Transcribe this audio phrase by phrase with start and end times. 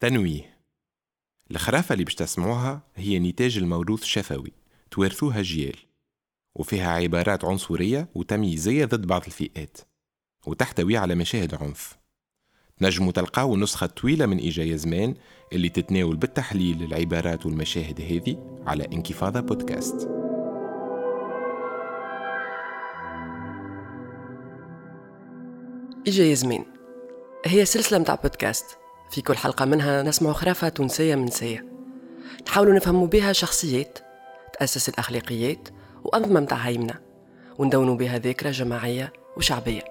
[0.00, 0.58] تنويه
[1.50, 4.52] الخرافة اللي باش تسمعوها هي نتاج الموروث الشفوي
[4.90, 5.76] توارثوها جيال
[6.54, 9.78] وفيها عبارات عنصرية وتمييزية ضد بعض الفئات
[10.46, 11.96] وتحتوي على مشاهد عنف.
[12.76, 15.14] تنجموا تلقاو نسخة طويلة من إيجايا زمان
[15.52, 20.08] اللي تتناول بالتحليل العبارات والمشاهد هذه على انكفاضة بودكاست.
[26.06, 26.64] إيجايا زمان
[27.46, 28.85] هي سلسلة متاع بودكاست.
[29.10, 31.64] في كل حلقة منها نسمع خرافة تونسية منسية
[32.46, 33.98] نحاول نفهموا بها شخصيات
[34.58, 35.68] تأسس الأخلاقيات
[36.04, 36.94] وأنظمة متاع هيمنة
[37.58, 39.82] وندونوا بها ذاكرة جماعية وشعبية.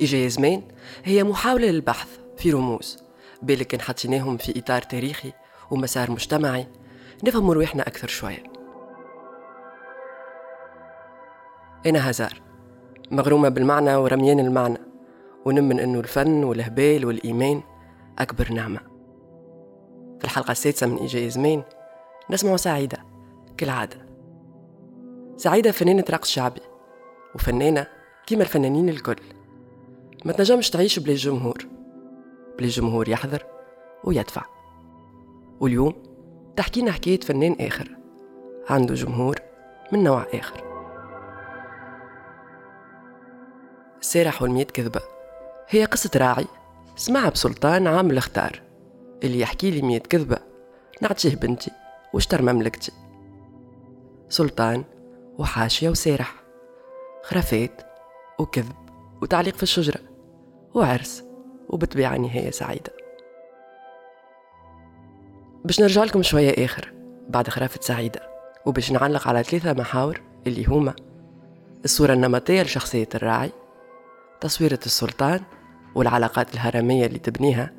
[0.00, 0.62] إجا زمان
[1.04, 2.98] هي محاولة للبحث في رموز
[3.42, 5.32] بالك كان حطيناهم في إطار تاريخي
[5.70, 6.66] ومسار مجتمعي.
[7.24, 8.42] نفهموا رواحنا أكثر شوية.
[11.86, 12.40] أنا هزار.
[13.10, 14.87] مغرومة بالمعنى ورميان المعنى.
[15.48, 17.62] ونمن أنه الفن والهبال والإيمان
[18.18, 18.80] أكبر نعمة.
[20.18, 21.62] في الحلقة السادسة من إيجاي زمان
[22.30, 22.98] نسمع سعيدة
[23.56, 24.06] كالعادة.
[25.36, 26.60] سعيدة فنانة رقص شعبي
[27.34, 27.86] وفنانة
[28.26, 29.16] كيما الفنانين الكل.
[30.24, 31.58] ما تنجمش تعيش بلا جمهور
[32.58, 33.42] بلا جمهور يحضر
[34.04, 34.42] ويدفع.
[35.60, 35.94] واليوم
[36.56, 37.96] تحكينا حكاية فنان آخر
[38.70, 39.36] عنده جمهور
[39.92, 40.64] من نوع آخر.
[44.00, 45.17] سارح والميت كذبة.
[45.70, 46.46] هي قصة راعي
[46.96, 48.62] سمعها بسلطان عامل اختار
[49.24, 50.38] اللي يحكي لي ميت كذبة.
[51.02, 51.70] نعطيه بنتي
[52.12, 52.92] واشتر مملكتي
[54.28, 54.84] سلطان
[55.38, 56.34] وحاشية وسارح
[57.22, 57.82] خرافات
[58.38, 58.72] وكذب
[59.22, 60.00] وتعليق في الشجرة
[60.74, 61.24] وعرس
[61.68, 62.92] وبتبيع نهاية سعيدة.
[65.64, 66.92] باش نرجع لكم شوية آخر
[67.28, 68.20] بعد خرافة سعيدة
[68.66, 70.94] وباش نعلق على ثلاثة محاور اللي هما
[71.84, 73.50] الصورة النمطية لشخصية الراعي
[74.40, 75.40] تصويرة السلطان
[75.94, 77.72] والعلاقات الهرمية اللي تبنيها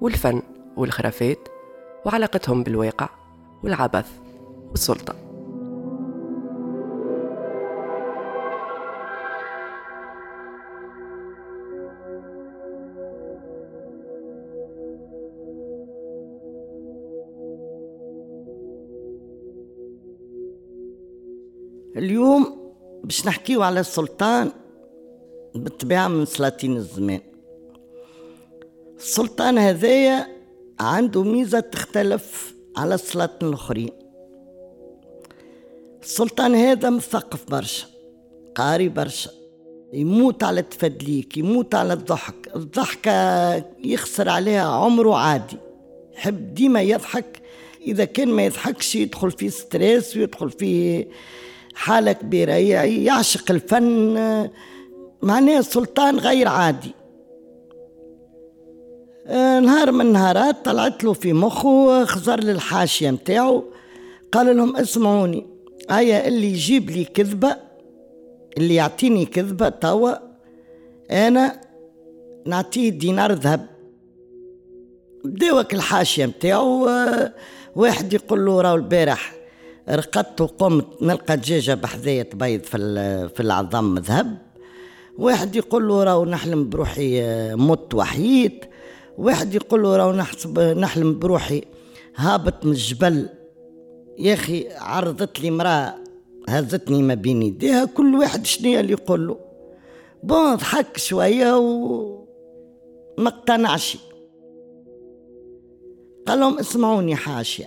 [0.00, 0.42] والفن
[0.76, 1.48] والخرافات
[2.06, 3.08] وعلاقتهم بالواقع
[3.62, 4.10] والعبث
[4.70, 5.14] والسلطة.
[21.96, 22.72] اليوم
[23.04, 24.52] باش نحكيو على السلطان
[25.54, 27.33] بالطبيعة من سلاطين الزمان.
[29.04, 30.26] السلطان هذايا
[30.80, 33.90] عنده ميزة تختلف على السلاطين الآخرين.
[36.02, 37.86] السلطان هذا مثقف برشا
[38.54, 39.30] قاري برشا
[39.92, 43.54] يموت على التفدليك يموت على الضحك الضحكة
[43.84, 45.56] يخسر عليها عمره عادي.
[46.14, 47.42] يحب ديما يضحك
[47.80, 51.06] إذا كان ما يضحكش يدخل في ستريس ويدخل في
[51.74, 54.50] حالة كبيرة يعشق الفن.
[55.22, 56.90] معناه سلطان غير عادي.
[59.60, 63.64] نهار من نهارات طلعت له في مخه خزر للحاشية متاعه.
[64.32, 65.46] قال لهم اسمعوني
[65.90, 67.56] هيا اللي يجيب لي كذبة
[68.58, 70.12] اللي يعطيني كذبة توا
[71.10, 71.60] أنا
[72.46, 73.66] نعطيه دينار ذهب.
[75.24, 77.32] بداوك الحاشية متاعه آه،
[77.76, 79.34] واحد يقول له راهو البارح
[79.88, 82.78] رقدت وقمت نلقى دجاجة بحذايا تبيض في
[83.34, 84.38] في العظام ذهب.
[85.18, 88.64] واحد يقول له راهو نحلم بروحي آه، مت وحييت
[89.18, 91.62] واحد يقول له نحسب نحلم بروحي
[92.16, 93.28] هابط من الجبل.
[94.18, 95.94] يا أخي عرضت لي امرأة
[96.48, 99.38] هزتني ما بين يديها كل واحد شنو اللي يقول له؟
[100.22, 102.24] بون ضحك شوية و
[103.18, 103.98] ما اقتنعش.
[106.26, 107.66] قال لهم اسمعوني حاشية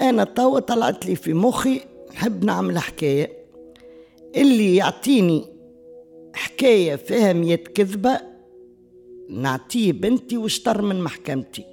[0.00, 3.40] أنا توا طلعت لي في مخي نحب نعمل حكاية.
[4.36, 5.44] اللي يعطيني
[6.34, 8.29] حكاية فيها مية كذبه
[9.30, 11.64] نعطيه بنتي واشتر من محكمتي.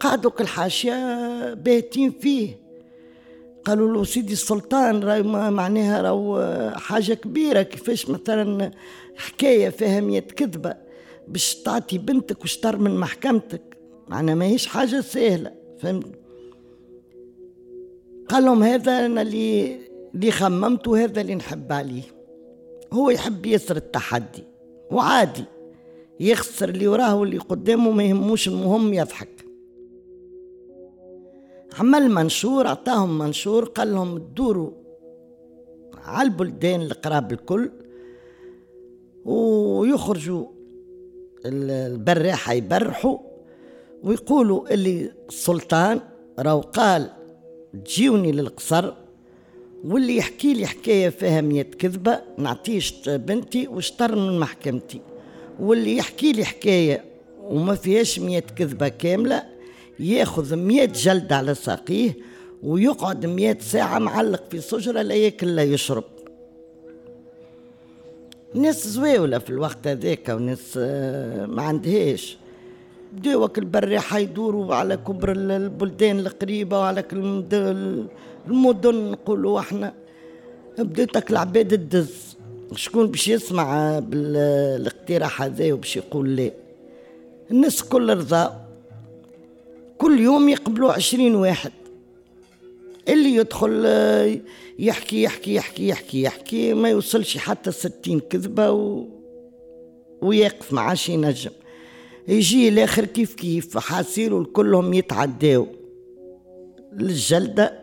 [0.00, 2.62] قعدوا كل حاشية باهتين فيه.
[3.64, 8.70] قالوا له سيدي السلطان راهي معناها راهو حاجة كبيرة كيفاش مثلا
[9.16, 10.74] حكاية فيها مية كذبة.
[11.28, 13.76] باش تعطي بنتك واشتر من محكمتك
[14.08, 16.18] معناها ماهيش حاجة سهلة فهمت؟
[18.28, 19.78] قال لهم هذا أنا اللي
[20.14, 22.02] اللي خممته هذا اللي نحب عليه.
[22.92, 24.44] هو يحب يسر التحدي
[24.90, 25.44] وعادي.
[26.20, 29.28] يخسر اللي وراه واللي قدامه ما يهموش المهم يضحك.
[31.78, 34.70] عمل منشور عطاهم منشور قال لهم تدوروا
[35.94, 37.70] على البلدان القراب الكل
[39.24, 40.46] ويخرجوا
[41.46, 43.18] البراحة يبرحوا
[44.02, 46.00] ويقولوا اللي السلطان
[46.38, 47.10] راهو قال
[47.84, 48.92] تجيوني للقصر
[49.84, 55.00] واللي يحكي لي حكاية فيها مية كذبة نعطيه بنتي واشتر من محكمتي.
[55.62, 57.04] واللي يحكي لي حكاية
[57.42, 59.42] وما فيهاش مية كذبة كاملة
[60.00, 62.16] ياخذ مية جلد على ساقيه
[62.62, 66.04] ويقعد مية ساعة معلق في سجرة لا ياكل لا يشرب.
[68.54, 72.38] ناس زواولة في الوقت هذاك وناس آه، ما عندهاش.
[73.12, 77.04] بداوك البريحة يدوروا على كبر البلدان القريبة وعلى
[78.48, 79.94] المدن نقولوا إحنا
[80.78, 82.31] بديتك العباد الدز.
[82.76, 86.50] شكون باش يسمع بالاقتراح هذا وباش يقول لا
[87.50, 88.66] الناس كل رضا.
[89.98, 91.72] كل يوم يقبلوا عشرين واحد.
[93.08, 93.84] اللي يدخل
[94.78, 99.04] يحكي يحكي يحكي يحكي يحكي ما يوصلش حتى ستين كذبة و...
[100.22, 101.50] ويقف ما عادش ينجم.
[102.28, 105.66] يجي الآخر كيف كيف حاسيلو كلهم يتعداو.
[106.92, 107.81] للجلدة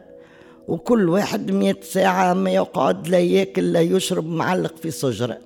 [0.69, 5.37] وكل واحد مئة ساعة ما يقعد لا ياكل لا يشرب معلق في سجرة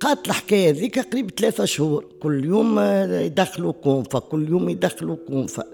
[0.00, 2.04] قالت الحكاية ذيك قريب ثلاثة شهور.
[2.22, 5.64] كل يوم يدخلوا كونفة كل يوم يدخلوا كونفة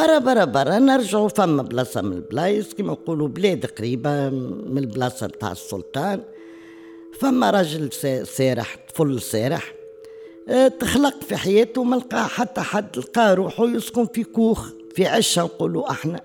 [0.00, 4.28] برا برا برا نرجعوا فما بلاصة من البلايص كما نقولوا بلاد قريبة
[4.66, 6.22] من البلاصة بتاع السلطان.
[7.20, 7.92] فما راجل
[8.26, 9.74] سارح طفل سارح
[10.48, 15.42] أه، تخلق في حياته ما لقى حتى حد لقى روحه يسكن في كوخ في عشة
[15.42, 16.20] نقولوا إحنا.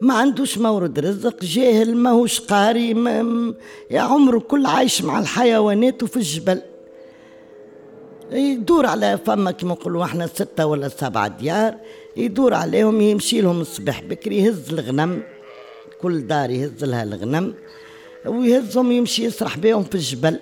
[0.00, 3.54] ما عندوش مورد رزق جاهل ماهوش قاري ما
[3.92, 6.62] عمره كل عايش مع الحيوانات وفي الجبل.
[8.32, 11.74] يدور على فما كما نقولوا إحنا ستة ولا سبعة ديار
[12.16, 15.22] يدور عليهم يمشي لهم الصباح بكري يهز الغنم
[16.00, 17.54] كل دار يهز لها الغنم
[18.26, 20.38] ويهزهم يمشي يسرح بيهم في الجبل.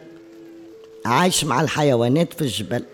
[1.06, 2.84] عايش مع الحيوانات في الجبل.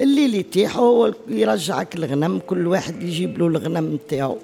[0.00, 4.38] الليل هو يرجعك الغنم كل واحد يجيب له الغنم نتاعو.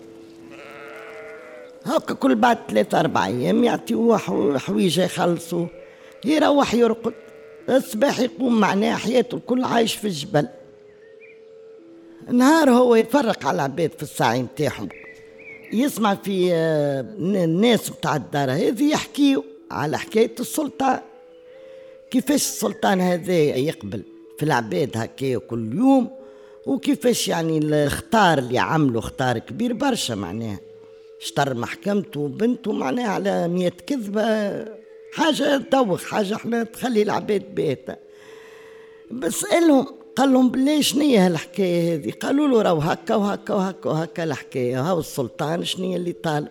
[1.85, 4.19] هكا كل بعد ثلاثة أربع أيام يعطيوه
[4.59, 5.67] حويجة يخلصوا
[6.25, 7.13] يروح يرقد.
[7.77, 10.49] الصباح يقوم معناه حياته الكل عايش في الجبل.
[12.33, 14.89] نهار هو يتفرق على العباد في الساعي نتاعهم.
[15.73, 21.01] يسمع في آه، الناس بتاع الدار هذه يحكيوا على حكاية السلطان
[22.11, 24.03] كيفاش السلطان هذا يقبل
[24.39, 26.11] في العباد هكا كل يوم؟
[26.67, 30.59] وكيفاش يعني الاختار اللي عمله اختار كبير برشا معناها.
[31.21, 34.80] اشتر محكمته وبنته معناها على مية كذبة.
[35.13, 37.97] حاجة تدوخ حاجة إحنا تخلي العباد بيتا.
[39.11, 39.87] بسألهم
[40.17, 44.81] قال لهم بالله شنية هالحكاية هذه؟ قالوا له راهو هكا وهكا وهكا وهكا الحكاية.
[44.81, 46.49] هاو السلطان شنية اللي طالب؟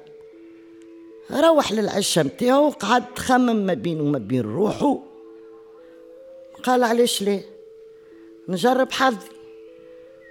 [1.32, 5.00] روح للعشة متاعو وقعد تخمم ما بينه وما بين روحه.
[6.64, 7.46] قال علاش ليه؟
[8.50, 9.28] نجرب حظي.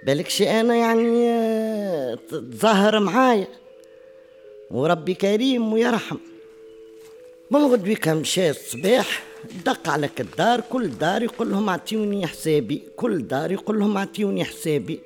[0.05, 3.47] بالك شي أنا يعني آه، تظاهر معايا.
[4.71, 6.17] وربي كريم ويرحم.
[7.51, 9.23] من كان مشى الصباح
[9.65, 14.99] دق على الدار كل دار يقول لهم اعطيوني حسابي كل دار يقول لهم اعطيوني حسابي.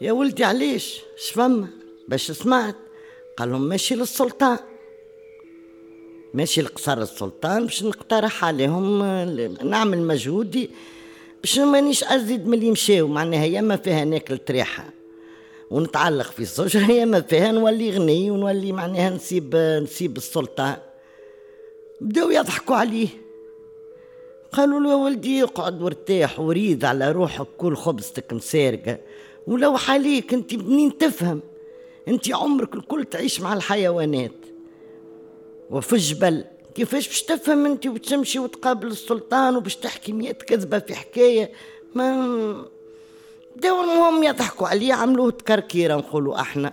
[0.00, 1.68] يا ولدي علاش؟ شفما
[2.08, 2.76] باش سمعت.
[3.36, 4.58] قال لهم ماشي للسلطان.
[6.34, 9.02] ماشي لقصر السلطان باش نقترح عليهم
[9.62, 10.70] نعمل مجهودي
[11.40, 14.90] باش مانيش أزيد من اللي مشاو معناها يا ما فيها ناكل تريحة.
[15.70, 20.76] ونتعلق في الزوجة يا ما فيها نولي غني ونولي معناها نسيب نسيب السلطان
[22.00, 23.08] بداو يضحكوا عليه.
[24.52, 28.98] قالوا له يا ولدي اقعد وارتاح وريد على روحك كل خبزتك مسارقة.
[29.46, 31.40] ولو حاليك انت منين تفهم؟
[32.08, 34.32] انت عمرك الكل تعيش مع الحيوانات.
[35.70, 41.52] وفي الجبل كيفاش باش تفهم انت وتمشي وتقابل السلطان وباش تحكي مئة كذبة في حكاية؟
[41.94, 42.64] ما
[43.56, 46.72] داو المهم يضحكوا عليه عملوه تكركيرة نقولوا أحنا.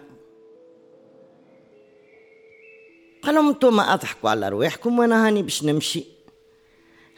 [3.24, 6.04] قالوا انتوما أضحكوا على رواحكم وأنا هاني باش نمشي.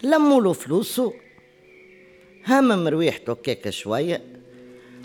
[0.03, 1.13] لموا له فلوسه
[2.47, 4.21] همم رواحته كيكه شوية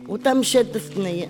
[0.09, 1.29] وتم شد الثنيه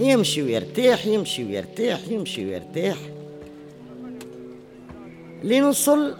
[0.00, 3.17] يمشي ويرتاح يمشي ويرتاح يمشي ويرتاح.
[5.44, 6.14] لنوصل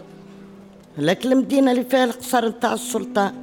[0.97, 3.33] لك المدينة اللي فيها القصر نتاع السلطان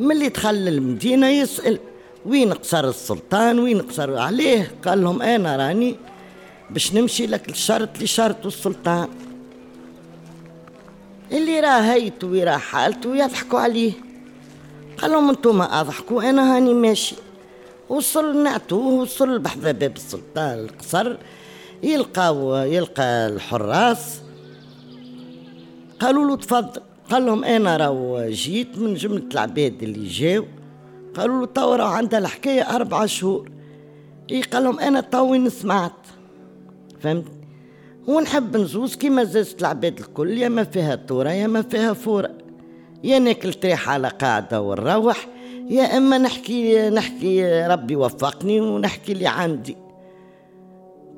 [0.00, 1.78] ملي دخل المدينة يسأل
[2.26, 4.72] وين قصر السلطان؟ وين قصر؟ عليه.
[4.84, 5.96] قال لهم أنا راني
[6.70, 9.08] باش نمشي لك الشرط اللي شرطه السلطان.
[11.32, 13.92] اللي راه هيته وراه حالته يضحكوا عليه.
[14.98, 17.16] قال لهم أنتم أضحكوا أنا هاني ماشي.
[17.88, 20.58] وصل نعتوه وصل بحذا باب السلطان.
[20.58, 21.16] القصر
[21.82, 24.20] يلقاو يلقى الحراس.
[26.00, 26.80] قالوا له تفضل
[27.10, 30.44] قال لهم أنا راهو جيت من جملة العباد اللي جاو
[31.14, 33.50] قالوا له تو راه عندها الحكاية أربع شهور.
[34.30, 35.92] إي قال لهم أنا توي سمعت.
[37.00, 37.24] فهمت؟
[38.06, 42.30] ونحب نزوز كيما زازت العباد الكل يا ما فيها تورة يا ما فيها فورة
[43.04, 45.26] يا ناكل تريح على قاعدة ونروح
[45.68, 49.76] يا أما نحكي نحكي ربي وفقني ونحكي اللي عندي.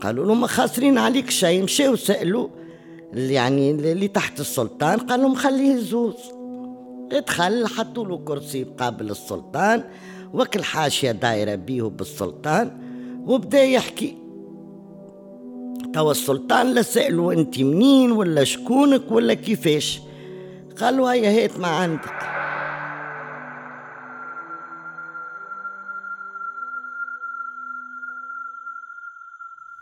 [0.00, 2.48] قالوا له ما خاسرين عليك شيء مشاو سألوا
[3.12, 6.14] يعني اللي تحت السلطان قال لهم خليه يزوز.
[7.12, 9.84] ادخل حطوا له كرسي قابل السلطان
[10.34, 12.70] وكل حاشية دايرة بيه بالسلطان
[13.26, 14.16] وبدأ يحكي.
[15.94, 20.00] توا السلطان لا سألوا أنت منين ولا شكونك ولا كيفاش؟
[20.80, 22.41] قالوا هيا هات ما عندك.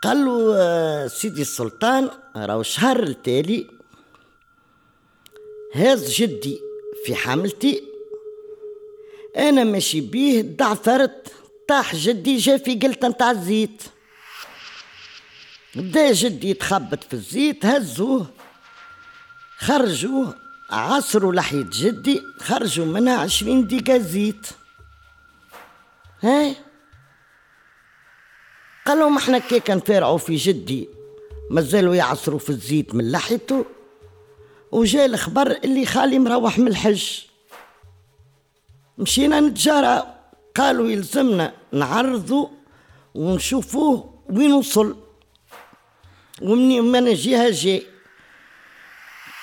[0.03, 3.67] قال له آه، سيدي السلطان راهو شهر التالي
[5.75, 6.59] هاز جدي
[7.05, 7.83] في حملتي.
[9.37, 11.33] أنا ماشي بيه دعثرت
[11.67, 13.83] طاح جدي جا في قلته نتاع الزيت.
[15.75, 18.25] بدا جدي يتخبط في الزيت هزوه
[19.57, 20.35] خرجوه
[20.69, 24.47] عصروا لحية جدي خرجوا منها عشرين دقيقة زيت.
[26.21, 26.55] هاي
[28.85, 30.89] قال لهم إحنا كي كنفارعوا في جدي
[31.51, 33.65] مازالوا يعصروا في الزيت من لحيته
[34.71, 37.19] وجاء الخبر اللي خالي مروح من الحج.
[38.97, 40.15] مشينا نتجارى
[40.55, 42.47] قالوا يلزمنا نعرضوا
[43.15, 44.97] ونشوفوه وين وصل.
[46.41, 47.83] ومن من جهة جاء.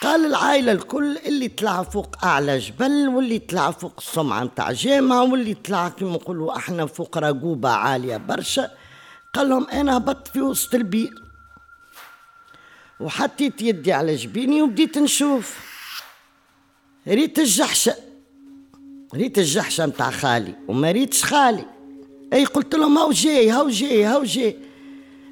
[0.02, 5.54] قال العائلة الكل اللي طلع فوق أعلى جبل واللي طلع فوق السمعة متاع جامعة واللي
[5.54, 8.70] طلع كما نقولوا أحنا فوق رقوبة عالية برشا.
[9.34, 11.22] قال لهم أنا هبطت في وسط البير
[13.00, 15.58] وحطيت يدي على جبيني وبديت نشوف.
[17.08, 17.94] ريت الجحشة.
[19.14, 21.66] ريت الجحشة متاع خالي وما ريتش خالي.
[22.32, 24.56] أي قلت لهم هاو جاي هاو جاي هاو جاي.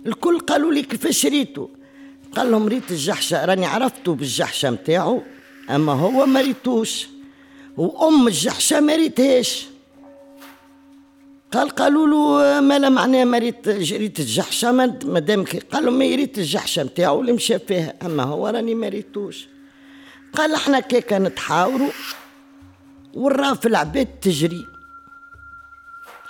[0.07, 1.69] الكل قالوا لي كيفاش ريتو.
[2.37, 5.23] قال لهم ريت الجحشة راني عرفتو بالجحشة متاعو
[5.71, 7.07] أما هو ما ريتوش.
[7.77, 9.67] وأم الجحشة ما ريتهاش.
[11.53, 14.73] قال قالوا له ما لا معناه مريت ريت الجحشة
[15.05, 19.49] مادام قال له ما يريت الجحشة نتاعو اللي مشى فيها أما هو راني ما ريتوش.
[20.35, 21.91] قال أحنا كيك نتحاوروا
[23.15, 24.67] وراه في العباد تجري.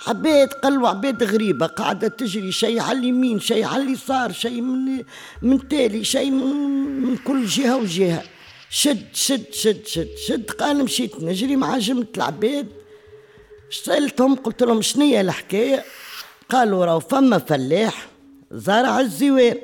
[0.07, 5.03] عباد قالوا عباد غريبة قاعدة تجري شيء على اليمين شيء على اليسار شيء من
[5.41, 6.55] من تالي شيء من,
[7.01, 8.23] من كل جهة وجهة.
[8.69, 10.51] شد شد شد شد شد.
[10.51, 12.67] قال مشيت نجري مع جملة العباد
[13.69, 15.83] سألتهم قلت لهم شنية الحكاية؟
[16.49, 18.07] قالوا راهو فما فلاح
[18.51, 19.57] زرع الزوان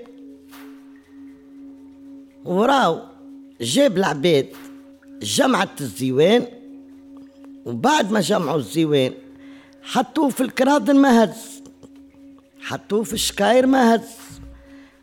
[2.45, 3.01] وراو
[3.61, 4.47] جاب العباد
[5.21, 6.47] جمعت الزوان
[7.65, 9.13] وبعد ما جمعوا الزوان
[9.83, 11.63] حطوه في الكرادن ما هز
[12.61, 14.01] حطوه في الشكاير ما هز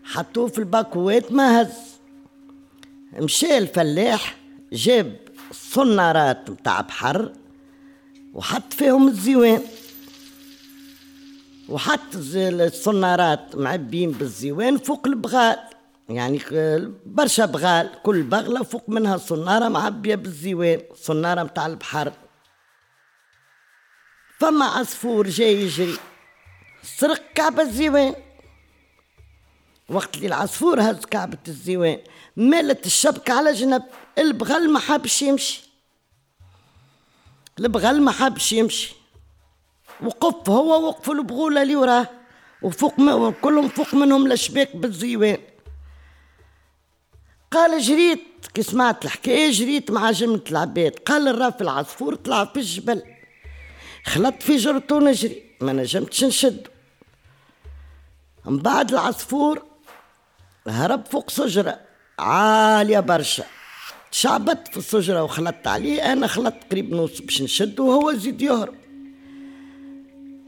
[0.05, 1.73] حطوه في الباكوات ما هز
[3.13, 4.37] مشى الفلاح
[4.73, 5.17] جاب
[5.53, 7.33] صنارات متاع بحر
[8.35, 9.63] وحط فيهم الزيوان.
[11.69, 15.59] وحط الصنارات معبين بالزيوان فوق البغال.
[16.09, 16.41] يعني
[17.07, 22.13] برشا بغال كل بغلة فوق منها صنارة معبية بالزيوان صنارة متاع البحر.
[24.39, 25.97] فما عصفور جاي يجري.
[26.83, 28.15] سرق كعبة الزيوان.
[29.89, 31.99] وقت اللي العصفور هز كعبة الزيوان
[32.37, 33.83] مالت الشبكة على جنب
[34.19, 35.70] البغل ما حابش يمشي.
[37.61, 38.95] البغل ما حبش يمشي.
[40.03, 42.09] وقف هو وقف البغولة اللي وراه.
[42.63, 42.95] وفوق
[43.41, 45.39] كلهم فوق منهم الشباك بالزيوان.
[47.51, 50.99] قال جريت كي سمعت الحكاية جريت مع جملة العباد.
[51.07, 53.03] قال الراف العصفور طلع في الجبل.
[54.07, 55.43] خلطت في جرته نجري.
[55.61, 56.69] ما نجمتش نشد.
[58.45, 59.63] من بعد العصفور
[60.67, 61.81] هرب فوق شجرة
[62.19, 63.45] عالية برشا.
[64.11, 68.75] شعبت في الشجرة وخلطت عليه أنا خلطت قريب نص باش نشد وهو زيد يهرب.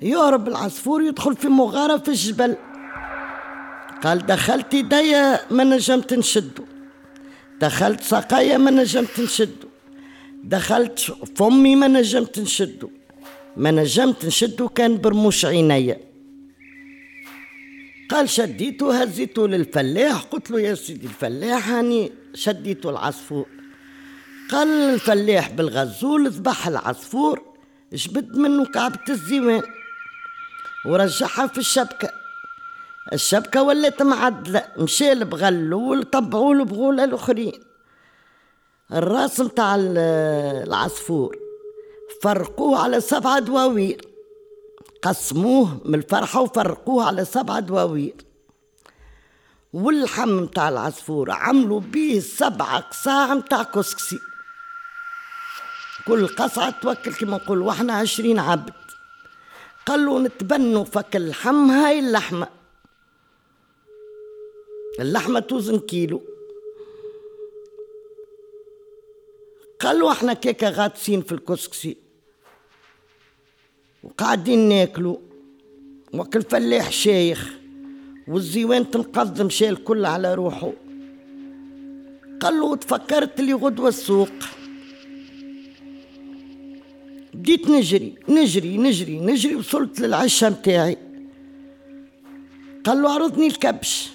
[0.03, 2.57] يهرب العصفور يدخل في مغارة في الجبل.
[4.03, 6.65] قال دخلت يديا ما نجمت نشدو.
[7.61, 9.69] دخلت ساقايا ما نجمت نشدو.
[10.45, 10.99] دخلت
[11.37, 12.91] فمي ما نجمت نشدو.
[13.57, 16.01] ما نجمت نشدو كان برموش عينيا.
[18.11, 23.47] قال شديته هزيته للفلاح قلت له يا سيدي الفلاح هاني شديته العصفور.
[24.51, 27.43] قال الفلاح بالغزول ذبح العصفور
[27.93, 29.63] جبد منه كعبة الزيوان
[30.87, 32.11] ورجعها في الشبكة.
[33.13, 37.53] الشبكة ولات معدلة مشى البغلول طبعوا له بغولة الآخرين.
[38.93, 41.37] الراس متاع العصفور
[42.23, 44.01] فرقوه على سبعة دواوير.
[45.03, 48.15] قسموه من الفرحة وفرقوه على سبعة دواوير.
[49.73, 54.19] واللحم متاع العصفور عملوا بيه سبعة قصاع متاع كسكسي.
[56.07, 58.73] كل قصعة توكل كما نقول وإحنا عشرين عبد.
[59.87, 62.49] قالوا نتبنوا فك اللحم هاي اللحمة.
[65.01, 66.23] اللحمة توزن كيلو.
[69.81, 71.97] قالوا إحنا كيكا غاطسين في الكسكسي.
[74.03, 75.17] وقاعدين ناكلوا.
[76.15, 77.62] وكل فلاح شيخ.
[78.29, 80.73] والزيوان تنقض مشى الكل على روحه
[82.41, 84.29] قال له تفكرت لي غدوة السوق.
[87.35, 90.99] بديت نجري نجري نجري نجري وصلت للعشة متاعي.
[92.85, 94.11] قال له عرضني الكبش.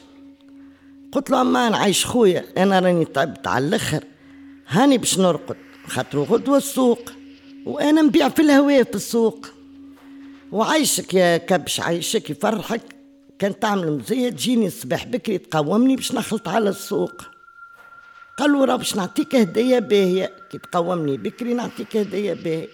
[1.11, 4.03] قلت له أما نعيش خويا أنا راني تعبت على الأخر.
[4.67, 5.55] هاني باش نرقد.
[5.87, 7.11] خاطر غدوة السوق
[7.65, 9.47] وأنا نبيع في الهواء في السوق.
[10.51, 12.96] وعيشك يا كبش عيشك يفرحك.
[13.39, 17.21] كان تعمل مزية تجيني الصباح بكري تقومني باش نخلط على السوق.
[18.37, 20.33] قالوا راه باش نعطيك هدية باهية.
[20.51, 22.67] كي تقومني بكري نعطيك هدية باهية.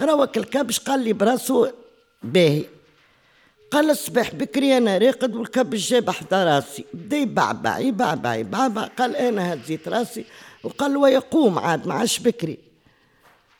[0.00, 1.68] روك الكبش قال لي براسو
[2.22, 2.64] باهي.
[3.70, 6.84] قال الصباح بكري أنا راقد والكبش جاب حدا راسي.
[6.94, 10.24] بدا يبعبع يبعبع يبعبع قال أنا هزيت راسي
[10.64, 12.58] وقال له يقوم عاد ما عادش بكري.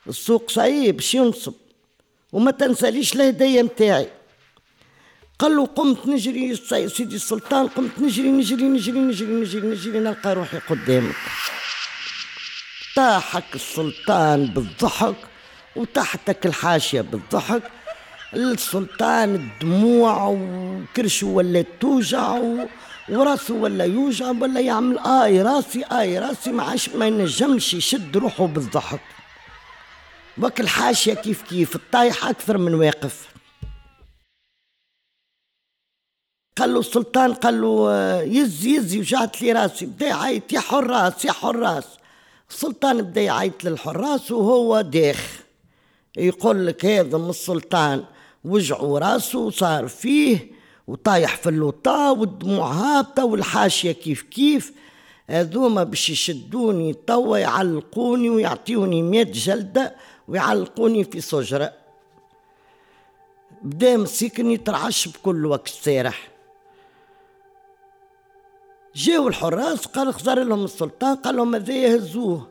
[0.09, 1.55] السوق صعيب باش ينصب.
[2.33, 4.09] وما تنساليش الهدية متاعي.
[5.39, 6.57] قال له قمت نجري
[6.89, 11.15] سيدي السلطان قمت نجري نجري نجري نجري نجري نجري نلقى روحي قدامك.
[12.97, 15.15] طاحك السلطان بالضحك
[15.77, 17.63] وتحتك الحاشية بالضحك.
[18.35, 22.39] السلطان الدموع وكرشه ولا توجع
[23.09, 28.47] وراسه ولا يوجع ولا يعمل آي راسي آي راسي ما عادش ما ينجمش يشد روحه
[28.47, 29.01] بالضحك.
[30.39, 33.34] وك الحاشية كيف كيف الطايح أكثر من واقف.
[36.59, 41.25] قال له السلطان قال له آه، يز يز وجعت لي راسي بدا يعيط يا حراس
[41.25, 41.85] يا حراس.
[42.51, 45.41] السلطان بدا يعيط للحراس وهو داخ.
[46.17, 48.05] يقول لك هذا من السلطان.
[48.45, 50.51] وجعوا راسه وصار فيه
[50.87, 54.73] وطايح في اللوطا والدموع هابطة والحاشية كيف كيف.
[55.31, 59.97] هذوما باش يشدوني توا يعلقوني ويعطيوني مية جلدة
[60.29, 61.73] ويعلقوني في سجرة
[63.63, 66.34] بدا مسكني يترعش بكل وقت سارح.
[68.95, 72.49] جاو الحراس قال خزر لهم السلطان قال لهم ماذا يهزوه؟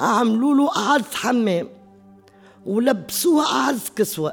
[0.00, 1.68] عملوا له أعز حمام
[2.66, 4.32] ولبسوه أعز كسوة.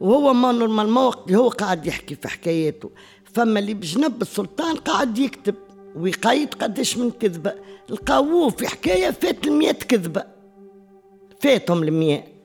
[0.00, 2.90] وهو ما نورمال وقت هو قاعد يحكي في حكاياته.
[3.34, 5.54] فما اللي بجنب السلطان قاعد يكتب
[5.96, 7.54] ويقيد قداش من كذبة.
[7.88, 10.24] لقاوه في حكاية فات المية كذبة.
[11.40, 12.35] فاتهم المية.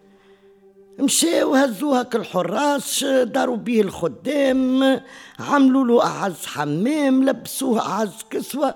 [1.01, 5.01] مشاو هزوها كالحراس داروا بيه الخدام.
[5.39, 8.75] عملوا له أعز حمام لبسوه أعز كسوة.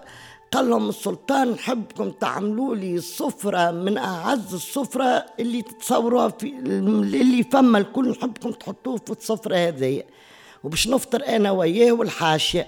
[0.51, 7.77] قال لهم السلطان نحبكم تعملوا لي صفرة من أعز الصفرة اللي تتصوروها في اللي فما
[7.77, 8.09] الكل.
[8.09, 10.03] نحبكم تحطوه في الصفرة هذيا
[10.63, 12.67] وباش نفطر أنا وياه والحاشية.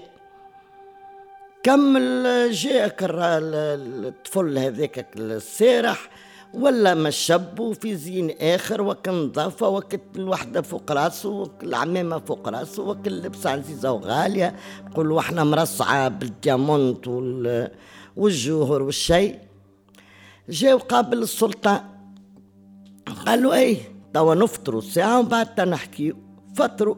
[1.62, 6.08] كمل جاك الطفل هذاك السارح؟
[6.54, 12.82] ولا ما شبوا في زين آخر وكل نظافه وكل الوحده فوق راسه العمامه فوق راسه
[12.82, 14.56] وكل لبسة عزيزة وغالية.
[14.94, 17.08] قولوا إحنا مرصعة بالديامونت
[18.16, 19.38] والجوهر والشيء
[20.48, 21.80] جاو قابل السلطان
[23.26, 23.80] قالوا اي
[24.14, 26.14] توا نفطروا ساعة ومن بعد نحكي.
[26.54, 26.96] فطروا.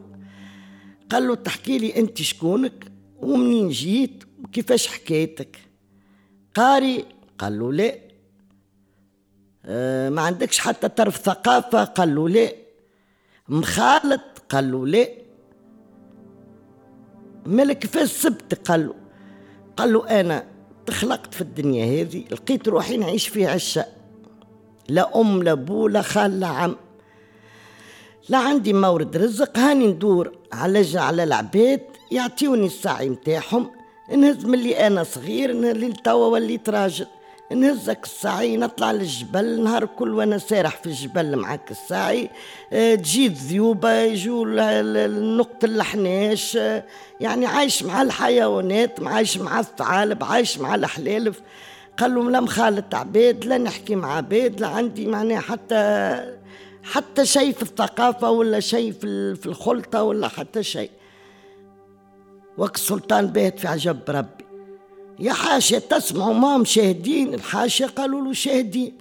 [1.09, 5.57] قال له تحكي لي أنت شكونك؟ ومنين جيت؟ وكيفاش حكايتك؟
[6.55, 7.05] قاري.
[7.39, 8.10] قال له لا.
[10.09, 12.51] ما عندكش حتى طرف ثقافة قال له لا
[13.49, 15.07] مخالط قال له لا
[17.45, 18.93] مالك كيفاش سبت قال له
[19.77, 20.45] قال له أنا
[20.85, 23.85] تخلقت في الدنيا هذه لقيت روحي نعيش في عشة
[24.89, 26.75] لا أم لا بو لا خال لا عم.
[28.29, 33.71] لا عندي مورد رزق هاني ندور على على العباد يعطيوني السعي متاعهم.
[34.17, 37.07] نهز ملي أنا صغير نهز توا وليت راجل.
[37.55, 42.29] نهزك الساعي نطلع للجبل نهار كل وأنا سارح في الجبل معاك الساعي.
[42.73, 44.45] آه، تجي الذيوبة يجوا
[45.05, 46.57] النقط الحناش.
[46.57, 46.83] آه،
[47.19, 51.41] يعني عايش مع الحيوانات عايش مع الثعالب عايش مع الحلالف.
[51.97, 56.41] قال لهم لا مخالط عباد لا نحكي مع عباد لا عندي معناها حتى
[56.83, 58.91] حتى شيء في الثقافة ولا شيء
[59.35, 60.91] في الخلطة ولا حتى شيء.
[62.57, 64.50] وقت السلطان بيت في عجب ربي.
[65.19, 68.97] يا حاشية تسمعوا ما مشاهدين الحاشية قالوا له شاهدين.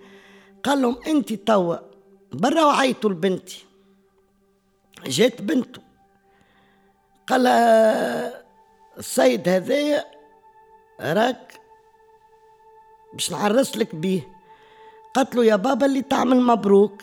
[0.64, 1.76] قال لهم انت توا
[2.32, 3.64] برا وعيتوا لبنتي.
[5.06, 5.80] جات بنته.
[7.26, 7.46] قال
[8.98, 10.04] السيد هذايا
[11.00, 11.60] راك
[13.12, 14.28] باش نعرس لك بيه.
[15.14, 17.02] قالت له يا بابا اللي تعمل مبروك.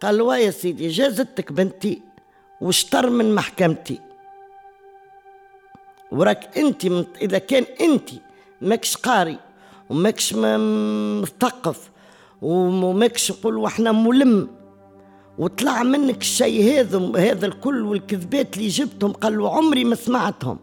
[0.00, 2.02] قال له يا سيدي جازتك بنتي
[2.60, 4.05] واشتر من محكمتي.
[6.16, 6.84] وراك انت
[7.22, 8.10] اذا كان انت
[8.60, 9.38] ماكش قاري
[9.90, 10.34] وماكش
[11.22, 11.90] مثقف
[12.42, 14.48] وماكش نقول وإحنا ملم
[15.38, 20.58] وطلع منك الشيء هذا هذا الكل والكذبات اللي جبتهم قال له عمري ما سمعتهم.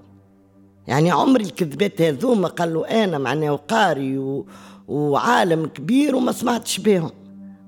[0.87, 4.47] يعني عمري الكذبات هذوما قال له أنا معناه قاري و...
[4.87, 7.11] وعالم كبير وما سمعتش بهم.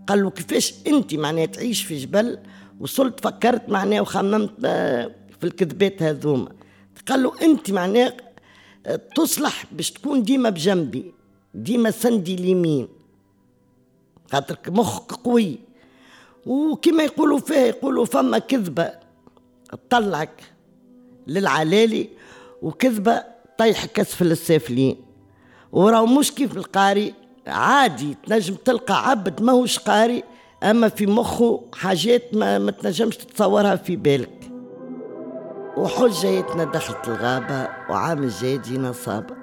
[0.08, 2.38] قال له كيفاش انت معناه تعيش في جبل
[2.80, 6.50] وصلت فكرت معناه وخممت آه، في الكذبات هذوما.
[7.08, 8.14] قال له أنت معناه
[9.16, 11.14] تصلح باش تكون ديما بجنبي
[11.54, 12.88] ديما سندي اليمين.
[14.32, 15.60] خاطرك مخك قوي.
[16.46, 18.92] وكما يقولوا فيه يقولوا فما كذبة
[19.72, 20.44] تطلعك
[21.28, 22.10] للعلالي
[22.62, 23.24] وكذبة
[23.58, 24.96] طيح كسفل السافلين.
[25.72, 27.14] وراو مش كيف القاري
[27.48, 30.24] عادي تنجم تلقى عبد ماهوش قاري
[30.64, 34.45] أما في مخه حاجات ما, ما تنجمش تتصورها في بالك.
[35.78, 39.36] وحجيتنا دخلت الغابة وعام الجاي جينا صابة.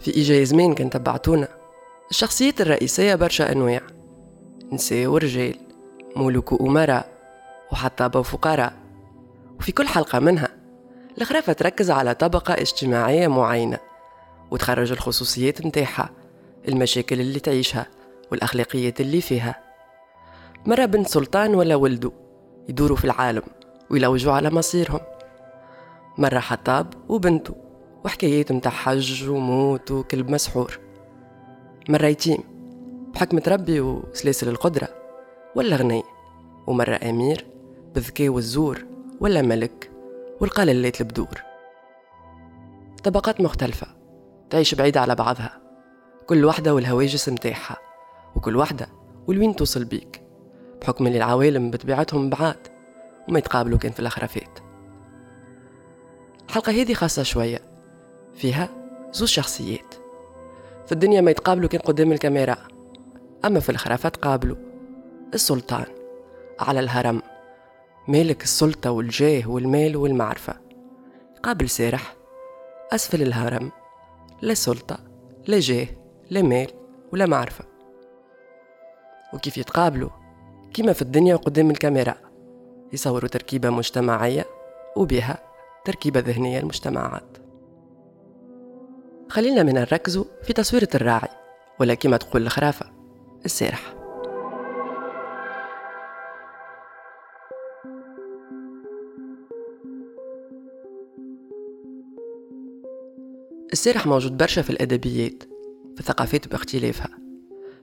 [0.00, 1.55] في إجا زمان كان تبعتونا؟
[2.10, 3.80] الشخصيات الرئيسية برشا أنواع
[4.72, 5.54] نساء ورجال
[6.16, 7.12] ملوك وأمراء
[7.72, 8.72] وحطابة وفقراء
[9.58, 10.48] وفي كل حلقة منها
[11.20, 13.78] الخرافة تركز على طبقة اجتماعية معينة
[14.50, 16.10] وتخرج الخصوصيات متاعها
[16.68, 17.86] المشاكل اللي تعيشها
[18.32, 19.62] والأخلاقيات اللي فيها.
[20.66, 22.12] مرة بنت سلطان ولا ولده
[22.68, 23.42] يدوروا في العالم
[23.90, 25.00] ويلوجوا على مصيرهم.
[26.18, 27.54] مرة حطاب وبنته
[28.04, 30.85] وحكايات متاع حج وموت وكلب مسحور.
[31.88, 32.38] مرة يتيم
[33.14, 34.88] بحكمة ربي وسلاسل القدرة.
[35.54, 36.02] ولا غني.
[36.66, 37.46] ومرة أمير.
[37.94, 38.84] بالذكاء والزور.
[39.20, 39.90] ولا ملك.
[40.40, 41.42] والقال الليت البدور
[43.04, 43.86] طبقات مختلفة.
[44.50, 45.60] تعيش بعيدة على بعضها.
[46.26, 47.76] كل واحدة والهواجس متاعها
[48.36, 48.88] وكل واحدة
[49.26, 50.22] والوين توصل بيك.
[50.80, 52.68] بحكم اللي العوالم بطبيعتهم بعاد.
[53.28, 54.58] وما يتقابلوا كان في الأخرافات
[56.48, 57.60] الحلقة هذه خاصة شوية.
[58.34, 58.68] فيها
[59.12, 60.05] زوج شخصيات.
[60.86, 62.56] في الدنيا ما يتقابلوا كان قدام الكاميرا.
[63.44, 64.56] أما في الخرافة تقابلوا
[65.34, 65.84] السلطان
[66.60, 67.22] على الهرم.
[68.08, 70.54] مالك السلطة والجاه والمال والمعرفة.
[71.42, 72.16] قابل سارح.
[72.92, 73.72] أسفل الهرم.
[74.42, 74.98] لا سلطة
[75.46, 75.86] لا جاه
[76.30, 76.70] لا مال
[77.12, 77.64] ولا معرفة.
[79.34, 80.10] وكيف يتقابلوا؟
[80.74, 82.14] كيما في الدنيا قدام الكاميرا.
[82.92, 84.46] يصوروا تركيبة مجتمعية
[84.96, 85.38] وبها
[85.84, 87.35] تركيبة ذهنية المجتمعات.
[89.28, 91.28] خلينا من نركزوا في تصويرة الراعي
[91.80, 92.86] ولا كما تقول الخرافة
[93.44, 93.94] السارح
[103.72, 105.42] السارح موجود برشا في الأدبيات
[105.94, 107.18] في الثقافات باختلافها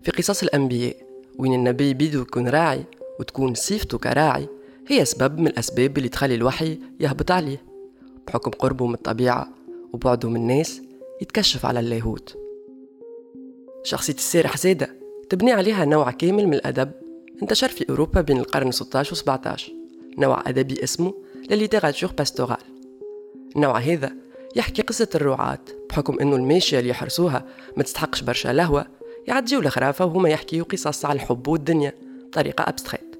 [0.01, 0.95] في قصص الأنبياء
[1.38, 2.84] وين النبي بيدو يكون راعي
[3.19, 4.47] وتكون صفته كراعي
[4.88, 7.63] هي سبب من الأسباب اللي تخلي الوحي يهبط عليه
[8.27, 9.49] بحكم قربه من الطبيعة
[9.93, 10.82] وبعده من الناس
[11.23, 12.38] يتكشف على اللاهوت.
[13.83, 14.89] شخصية السارح زادة
[15.29, 16.91] تبني عليها نوع كامل من الأدب
[17.41, 19.73] انتشر في أوروبا بين القرن 16 و 17
[20.17, 21.13] نوع أدبي اسمه
[21.49, 22.58] la littérature pastorale
[23.55, 24.13] النوع هذا
[24.55, 25.59] يحكي قصة الرعاة
[25.89, 27.45] بحكم أنه الماشية اللي يحرسوها
[27.77, 28.86] ما تستحقش برشا لهوة
[29.27, 31.93] يعديو الخرافة وهما يحكيو قصص على الحب والدنيا
[32.33, 33.15] طريقة أبستخيت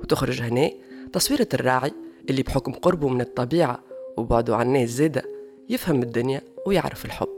[0.00, 0.70] وتخرج هنا
[1.12, 1.92] تصويرة الراعي
[2.30, 3.80] اللي بحكم قربه من الطبيعة
[4.16, 5.22] وبعده عن الناس زادة
[5.68, 7.35] يفهم الدنيا ويعرف الحب.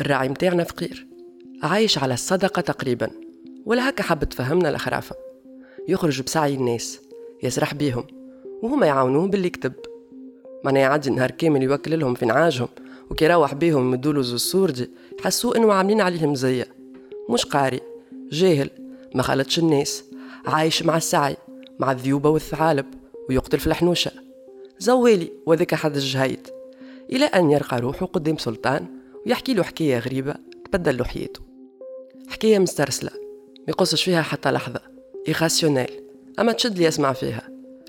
[0.00, 1.06] الراعي متاعنا فقير.
[1.62, 3.10] عايش على الصدقة تقريبا.
[3.66, 5.16] ولا هكا حب تفهمنا الخرافة
[5.88, 7.00] يخرج بسعي الناس
[7.42, 8.04] يسرح بيهم
[8.62, 9.72] وهما يعاونوه باللي يكتب.
[10.64, 12.68] معناه يعدي نهار كامل يوكل لهم في نعاجهم
[13.10, 16.66] وكي يروح بيهم يمدولو زوز سوردي يحسوا إنه عاملين عليهم زية
[17.30, 17.80] مش قاري
[18.30, 18.70] جاهل
[19.14, 20.04] ما خلطش الناس
[20.46, 21.36] عايش مع السعي
[21.78, 22.86] مع الذيوبة والثعالب
[23.28, 24.10] ويقتل في الحنوشة.
[24.78, 26.48] زوالي وذاك حد الجهيد.
[27.12, 28.86] إلى أن يرقى روحه قدام سلطان
[29.26, 31.40] ويحكي له حكاية غريبة تبدل له حياته.
[32.28, 33.10] حكاية مسترسلة
[33.58, 34.80] ما يقصش فيها حتى لحظة
[35.28, 35.90] إيغاسيونيل
[36.38, 37.48] أما تشد لي أسمع فيها.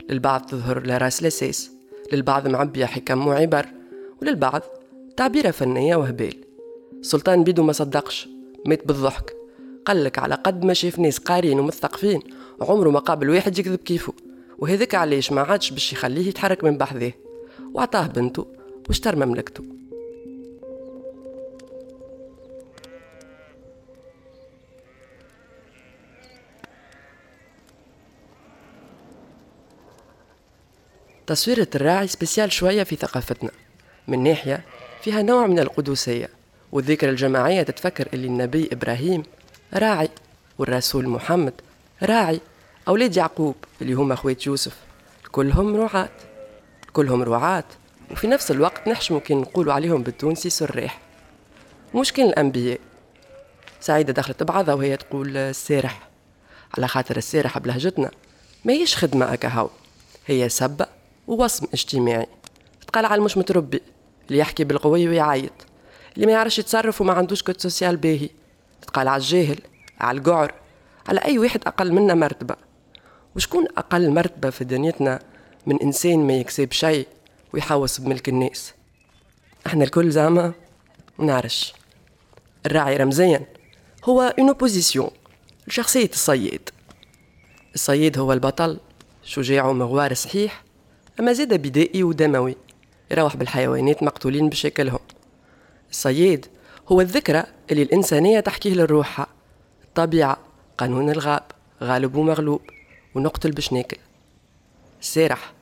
[0.10, 1.72] للبعض تظهر لراس الأساس
[2.14, 3.66] للبعض معبية حكم وعبر
[4.22, 4.62] وللبعض
[5.18, 6.36] تعبيرة فنية وهبال.
[7.02, 8.30] سلطان بيدو ما صدقش
[8.66, 9.36] مات بالضحك.
[9.86, 12.22] قال لك على قد ما شاف ناس قارين ومثقفين
[12.62, 14.14] عمره ما قابل واحد يكذب كيفه.
[14.60, 17.14] وهذاك علاش ما عادش باش يخليه يتحرك من بحذاه.
[17.74, 18.46] وعطاه بنته
[18.90, 19.64] واشترى مملكته
[31.28, 33.52] تصويرة الراعي سبيسيال شوية في ثقافتنا.
[34.08, 34.66] من ناحية
[35.02, 36.30] فيها نوع من القدوسية
[36.72, 39.24] والذكرى الجماعية تتفكر اللي النبي إبراهيم
[39.74, 40.10] راعي
[40.58, 41.54] والرسول محمد
[42.04, 42.40] راعي
[42.88, 44.78] أولاد يعقوب اللي هم أخوات يوسف.
[45.32, 46.10] كلهم رعاة
[46.94, 47.64] كلهم رعاة.
[48.12, 51.00] وفي نفس الوقت نحشموا كي نقولوا عليهم بالتونسي سراح.
[51.96, 52.80] مش كان الأنبياء.
[53.82, 56.10] سعيدة دخلت بعضها وهي تقول السارح
[56.78, 58.12] على خاطر السارح بلهجتنا
[58.66, 59.70] ما هيش خدمة أكهو
[60.28, 60.86] هي سبة
[61.32, 62.28] ووصم اجتماعي.
[62.88, 63.82] تقال على المش متربي
[64.28, 65.52] اللي يحكي بالقوي ويعيط.
[66.16, 68.30] اللي ما يعرفش يتصرف وما عندوش كود سوسيال باهي.
[68.82, 69.60] تقال على الجاهل
[70.00, 70.54] على القعر
[71.08, 72.56] على أي واحد أقل منا مرتبة.
[73.36, 75.20] وشكون أقل مرتبة في دنيتنا
[75.66, 77.08] من إنسان ما يكسب شيء
[77.54, 78.74] ويحوس بملك الناس؟
[79.68, 80.54] إحنا الكل زعما
[81.18, 81.74] نعرش
[82.66, 83.46] الراعي رمزيا
[84.06, 85.10] هو une opposition
[85.68, 86.70] لشخصية الصياد.
[87.76, 88.80] الصياد هو البطل
[89.24, 90.64] شجاع ومغوار صحيح
[91.20, 92.56] أما زادة بدائي ودموي
[93.12, 95.00] يروح بالحيوانات مقتولين بشكلهم.
[95.92, 96.46] الصياد
[96.88, 99.28] هو الذكرى اللي الإنسانية تحكيه لروحها
[99.84, 100.38] الطبيعة
[100.78, 101.44] قانون الغاب
[101.84, 102.62] غالب ومغلوب
[103.16, 103.98] ونقتل باش ناكل.
[105.02, 105.54] السارح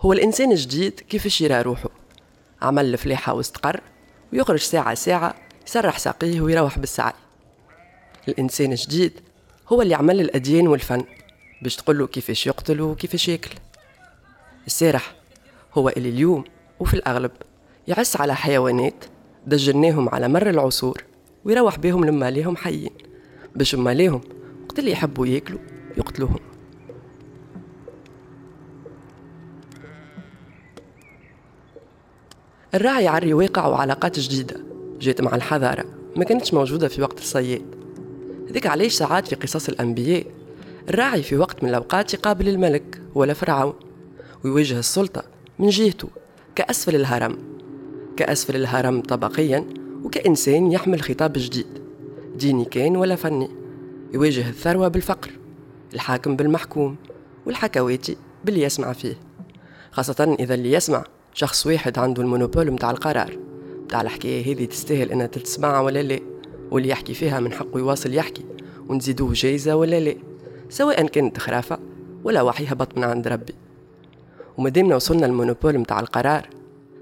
[0.00, 1.90] هو الإنسان الجديد كيفاش يرى روحه.
[2.62, 3.80] عمل الفلاحة واستقر
[4.32, 5.34] ويخرج ساعة ساعة
[5.66, 7.12] يسرح ساقيه ويروح بالسعي.
[8.28, 9.20] الإنسان الجديد
[9.68, 11.04] هو اللي عمل الأديان والفن
[11.62, 13.50] باش تقوله كيفاش يقتل وكيفاش ياكل.
[14.66, 15.14] السارح.
[15.74, 16.44] هو اللي اليوم
[16.80, 17.30] وفي الأغلب
[17.88, 19.04] يعس على حيوانات
[19.46, 21.04] دجناهم على مر العصور
[21.44, 22.90] ويروح بيهم لما ليهم حيين.
[23.54, 24.20] باش ما ليهم
[24.64, 25.60] وقت اللي يحبوا ياكلوا
[25.96, 26.38] يقتلوهم.
[32.74, 34.60] الراعي يعري واقع وعلاقات جديدة
[35.00, 35.84] جات مع الحضارة
[36.16, 37.64] ما كانتش موجودة في وقت الصياد.
[38.50, 40.26] هذيك علاش ساعات في قصص الأنبياء
[40.88, 43.85] الراعي في وقت من الأوقات يقابل الملك ولا فرعون.
[44.44, 45.22] ويواجه السلطة
[45.58, 46.08] من جهته
[46.54, 47.38] كأسفل الهرم.
[48.16, 49.64] كأسفل الهرم طبقيا
[50.04, 51.66] وكإنسان يحمل خطاب جديد
[52.36, 53.48] ديني كان ولا فني.
[54.14, 55.30] يواجه الثروة بالفقر
[55.94, 56.96] الحاكم بالمحكوم
[57.46, 59.18] والحكواتي باللي يسمع فيه.
[59.90, 63.38] خاصة إذا اللي يسمع شخص واحد عنده المونوبول متاع القرار
[63.84, 66.20] متاع الحكاية هذه تستاهل أنها تتسمع ولا لا.
[66.70, 68.44] واللي يحكي فيها من حقه يواصل يحكي
[68.88, 70.14] ونزيدوه جايزة ولا لا.
[70.68, 71.78] سواء كانت خرافة
[72.24, 73.54] ولا وحي هبط من عند ربي.
[74.58, 76.48] ومادامنا وصلنا المونوبول متاع القرار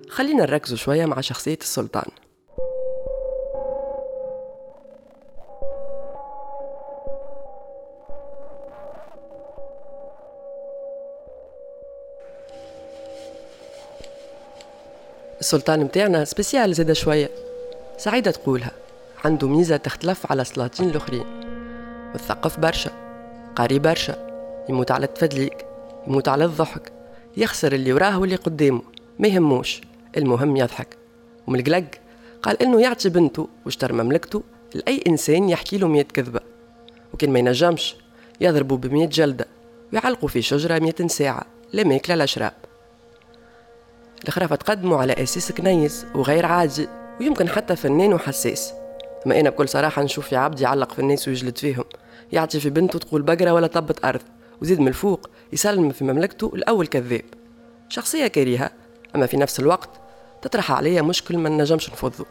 [0.08, 2.04] خلينا نركزوا شوية مع شخصية السلطان.
[15.40, 17.30] السلطان متاعنا سبيسيال زاد شوية
[17.96, 18.70] سعيدة تقولها.
[19.24, 21.26] عنده ميزة تختلف على السلاطين الآخرين.
[22.14, 22.90] مثقف برشا
[23.56, 24.16] قاري برشا
[24.68, 25.66] يموت على التفدليك
[26.06, 26.93] يموت على الضحك.
[27.36, 28.82] يخسر اللي وراه واللي قدامه.
[29.18, 29.80] ما يهموش.
[30.16, 30.96] المهم يضحك.
[31.46, 31.90] ومن القلق
[32.42, 34.42] قال إنه يعطي بنته واشترى مملكته
[34.74, 36.40] لأي إنسان يحكي له مية كذبة.
[37.14, 37.96] وكان ما ينجمش.
[38.40, 39.46] يضربوا بمية جلدة
[39.92, 41.46] ويعلقوا في شجرة مية ساعة.
[41.72, 42.52] لا ماكلة لا شراب.
[44.28, 46.88] الخرافة تقدموا على أساس كنيس وغير عادي
[47.20, 48.72] ويمكن حتى فنان وحساس.
[49.26, 51.84] ما أنا بكل صراحة نشوف في عبد يعلق في الناس ويجلد فيهم.
[52.32, 54.20] يعطي في بنته تقول بقرة ولا طبة أرض.
[54.62, 57.22] وزيد من الفوق يسلم في مملكته الأول كذاب.
[57.88, 58.70] شخصية كريهة
[59.16, 59.90] أما في نفس الوقت
[60.42, 62.26] تطرح عليا مشكل ما نجمش نفضه.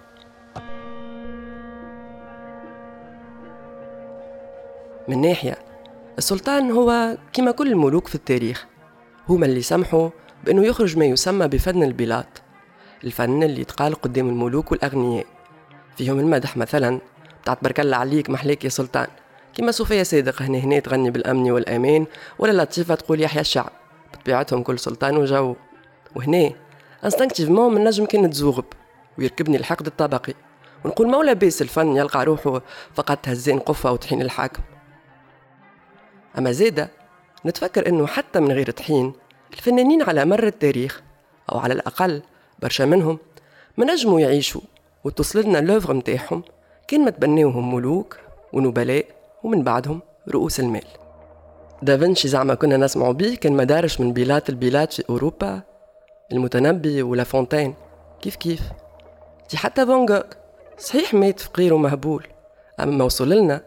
[5.07, 5.57] من ناحية
[6.17, 8.65] السلطان هو كما كل الملوك في التاريخ
[9.29, 10.09] هما اللي سمحوا
[10.43, 12.25] بأنه يخرج ما يسمى بفن البلاد
[13.03, 15.25] الفن اللي يتقال قدام الملوك والأغنياء.
[15.97, 16.99] فيهم المدح مثلا
[17.41, 19.07] بتاعت برك الله عليك محليك يا سلطان.
[19.53, 22.05] كيما صوفيا صادق هنا هنا تغني بالأمن والأمان
[22.39, 23.69] ولا لطيفة تقول يحيى الشعب.
[24.13, 25.55] بطبيعتهم كل سلطان وجو
[26.15, 26.51] وهنا
[27.05, 28.65] انستنكتيفمون من نجم كان نتزوغب
[29.17, 30.33] ويركبني الحقد الطبقي
[30.85, 32.61] ونقول مولا بيس الفن يلقى روحه
[32.93, 34.63] فقط هزين قفة وطحين الحاكم.
[36.37, 36.89] أما زيدة
[37.45, 39.13] نتفكر أنه حتى من غير طحين
[39.53, 41.01] الفنانين على مر التاريخ
[41.51, 42.21] أو على الأقل
[42.61, 43.17] برشا منهم
[43.77, 44.61] ما نجموا يعيشوا
[45.03, 46.43] وتصل لنا لوفغ متاعهم.
[46.87, 48.17] كان ما تبناوهم ملوك
[48.53, 49.05] ونبلاء.
[49.43, 50.85] ومن بعدهم رؤوس المال.
[51.81, 55.61] دافنشي زعما كنا نسمع به كان مدارش من بلاد البلاد في أوروبا
[56.31, 57.75] المتنبي ولا فونتين.
[58.21, 58.61] كيف كيف؟
[59.51, 60.23] دي حتى فان
[60.77, 62.27] صحيح مات فقير ومهبول
[62.79, 63.61] أما ما وصل لنا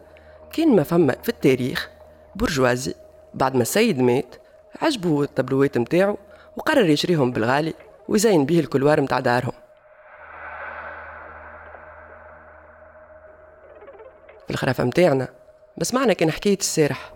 [0.53, 1.89] كان ما فما في التاريخ
[2.35, 2.93] برجوازي
[3.33, 4.35] بعد ما السيد مات
[4.81, 6.17] عجبوا التابلوات متاعو
[6.57, 7.73] وقرر يشريهم بالغالي
[8.07, 9.53] ويزين بيه الكلوار متاع دارهم.
[14.49, 15.27] الخرافة متاعنا.
[15.77, 17.13] بس معنا كان حكاية السارح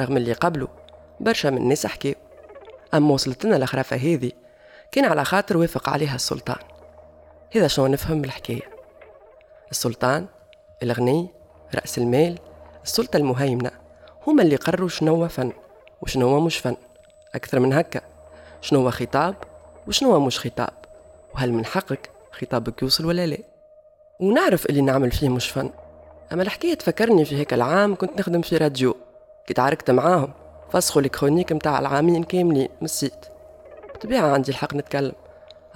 [0.00, 0.68] رغم اللي قبله
[1.20, 2.14] برشا من الناس حكاو
[2.94, 4.32] أما وصلتنا الخرافة هذه
[4.92, 6.56] كان على خاطر وافق عليها السلطان.
[7.56, 8.62] هذا شنو نفهم بالحكاية؟
[9.70, 10.26] السلطان
[10.82, 11.28] الغني
[11.74, 12.38] رأس المال
[12.84, 13.70] السلطة المهيمنة
[14.26, 15.52] هما اللي قرروا شنو فن
[16.02, 16.76] وشنو مش فن.
[17.34, 18.00] أكثر من هكا
[18.60, 19.34] شنو خطاب
[19.88, 20.74] وشنو مش خطاب؟
[21.34, 23.38] وهل من حقك خطابك يوصل ولا لا؟
[24.20, 25.70] ونعرف اللي نعمل فيه مش فن.
[26.32, 28.96] أما الحكاية تفكرني في هيك العام كنت نخدم في راديو.
[29.46, 30.32] كي تعاركت معاهم.
[30.72, 33.26] فسخوا ال chroniques متاع العامين كاملين من ال site
[33.94, 35.12] بطبيعة عندي الحق نتكلم.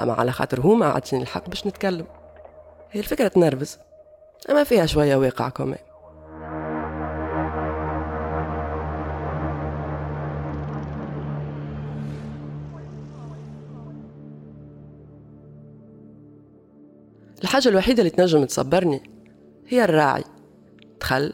[0.01, 2.07] أما على خاطر هما عاطيني الحق باش نتكلم.
[2.91, 3.79] هي الفكرة تنرفز.
[4.51, 5.79] أما فيها شوية واقع كمان
[17.43, 19.03] الحاجة الوحيدة اللي تنجم تصبرني
[19.69, 20.25] هي الراعي.
[21.05, 21.33] دخل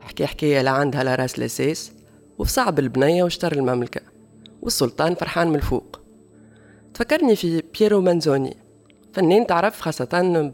[0.00, 1.92] حكي حكاية لا عندها لا راس لا ساس
[2.38, 4.00] وفي صعب البنية واشترى المملكة
[4.62, 6.00] والسلطان فرحان من الفوق.
[6.94, 8.56] تفكرني في بييرو مانزوني
[9.12, 10.52] فنان تعرف خاصة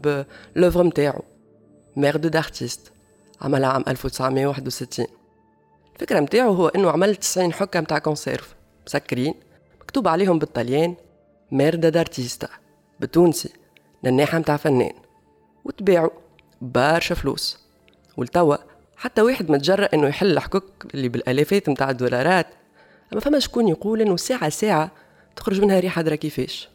[0.55, 1.21] ب l'œuvre متاعو
[1.95, 2.91] merde d'artiste
[3.41, 5.07] عملها عام 1961
[5.95, 8.55] الفكرة متاعو هو إنه عمل 90 حكة متاع conserve
[8.87, 9.33] مسكرين
[9.81, 10.95] مكتوب عليهم بالطليان
[11.51, 12.49] merda d'artista
[12.99, 13.49] بالتونسي
[14.03, 14.93] نناحة متاع فنان.
[15.65, 16.09] وتباعوا
[16.61, 17.66] بارشا فلوس.
[18.17, 18.55] والتوا.
[18.97, 22.47] حتى واحد متجرأ إنه يحل الحكوك اللي بالآلافات متاع الدولارات.
[23.13, 24.91] أما فما شكون يقول إنه ساعة ساعة
[25.35, 26.69] تخرج منها ريحة درا كيفاش؟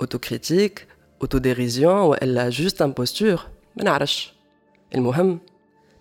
[0.00, 0.86] autocritique
[1.20, 3.46] autodérision وإلا juste imposture
[3.76, 4.34] ما نعرفش.
[4.94, 5.40] المهم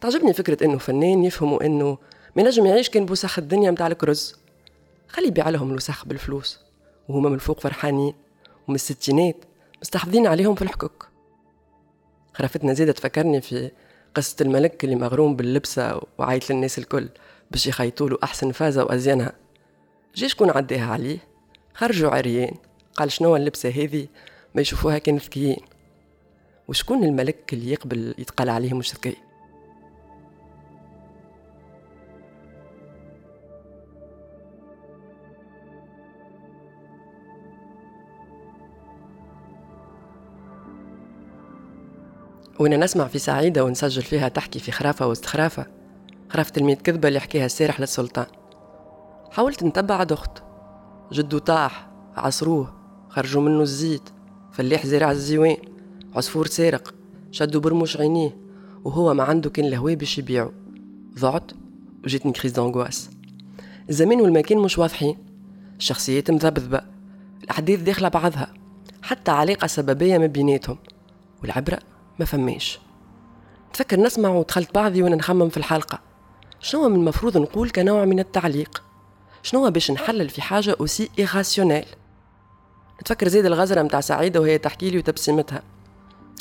[0.02, 1.98] تعجبني فكرة إنه فنان يفهموا إنه
[2.36, 4.36] ما نجم يعيش كان بوسخ الدنيا متاع الكرز
[5.08, 6.60] خلي يبيع لهم الوسخ بالفلوس
[7.10, 8.14] وهما من الفوق فرحانين
[8.68, 9.36] ومن الستينات
[9.82, 11.08] مستحفظين عليهم في الحكوك
[12.34, 13.72] خرافتنا زيادة تفكرني في
[14.16, 17.10] قصة الملك اللي مغروم باللبسة وعايت للناس الكل
[17.52, 19.34] باش يخيطوا أحسن فازة وأزيانها.
[20.16, 21.18] جي شكون عداها عليه
[21.74, 22.54] خرجوا عريان
[22.96, 24.08] قال شنو اللبسة هذه؟
[24.56, 25.62] ما يشوفوها كان ذكيين.
[26.68, 29.16] وشكون الملك اللي يقبل يتقال عليه مش ذكي
[42.60, 45.66] وأنا نسمع في سعيدة ونسجل فيها تحكي في خرافة وسط خرافة.
[46.30, 48.26] خرافة الميت كذبة اللي حكيها السارح للسلطان
[49.32, 50.44] حاولت نتبع دخت.
[51.12, 52.74] جدو طاح عصروه
[53.10, 54.10] خرجوا منه الزيت.
[54.52, 55.58] فلاح زارع الزيوان
[56.16, 56.94] عصفور سارق.
[57.32, 58.38] شدوا برموش عينيه
[58.84, 60.52] وهو ما عنده كان الهوا باش يبيعه.
[61.20, 61.52] ضعت
[62.06, 63.10] وجيتني كريز دانغواس
[63.90, 65.18] الزمان والمكان مش واضحين.
[65.78, 66.82] الشخصيات مذبذبة.
[67.44, 68.54] الأحداث داخلة بعضها.
[69.02, 70.78] حتى علاقة سببية ما بيناتهم.
[71.42, 71.80] والعبرة؟
[72.20, 72.80] ما فماش.
[73.74, 76.00] تفكر نسمع ودخلت بعضي وأنا نخمم في الحلقة.
[76.60, 78.84] شنو من المفروض نقول كنوع من التعليق؟
[79.44, 81.86] شنو باش نحلل في حاجة aussi irrationnelle
[83.02, 85.64] نتفكر زيد الغزرة متاع سعيدة وهي تحكي لي وتبسمتها.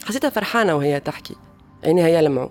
[0.04, 1.36] حسيتها فرحانة وهي تحكي.
[1.84, 2.48] عينيها يلمعوا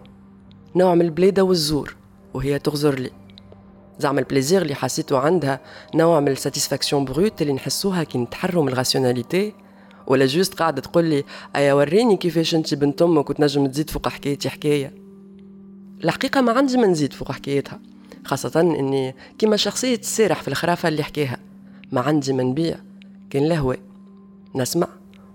[0.75, 1.95] نوع من البليدة والزور
[2.33, 3.11] وهي تغزر لي.
[3.99, 5.59] زعما ال plaisir اللي حسيته عندها
[5.95, 8.73] نوع من ال satisfaction brute اللي نحسوها كي نتحرروا من
[10.07, 11.23] ولا juste قاعدة تقول لي
[11.55, 14.93] أيا وريني كيفاش أنت بنت أمك وتنجم تزيد فوق حكايتي حكاية.
[16.03, 17.79] الحقيقة ما عندي ما نزيد فوق حكايتها
[18.25, 21.37] خاصة إني كيما شخصية السارح في الخرافة اللي حكاها
[21.91, 22.77] ما عندي ما نبيع
[23.29, 23.77] كان لهوى
[24.55, 24.87] نسمع.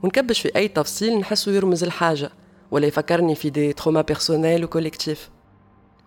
[0.02, 2.30] ونكبش في أي تفصيل نحسه يرمز لحاجة
[2.70, 5.30] ولا يفكرني في des traumas personnels و collectifs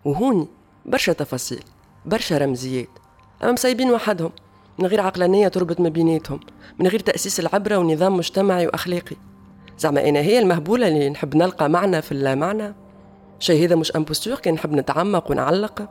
[0.04, 0.46] وهوني
[0.86, 1.62] برشا تفاصيل
[2.06, 2.88] برشا رمزيات.
[3.42, 4.30] أما مسايبين وحدهم.
[4.80, 6.40] من غير عقلانية تربط ما بيناتهم
[6.78, 9.16] من غير تأسيس العبرة ونظام مجتمعي وأخلاقي.
[9.78, 12.74] زعما أنا هي المهبولة اللي نحب نلقى معنى في اللا معنى
[13.38, 15.88] شي هذا مش imposteur كان نحب نتعمق ونعلق.